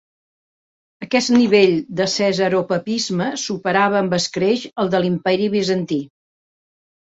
Aquest 1.05 1.29
nivell 1.33 1.75
de 1.99 2.07
cesaropapisme 2.13 3.27
superava 3.43 4.01
amb 4.01 4.17
escreix 4.19 4.65
al 4.85 4.91
de 4.97 5.03
l'Imperi 5.05 5.53
Bizantí. 5.59 6.01